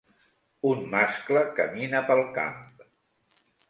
[0.69, 2.61] Un mascle camina pel camp.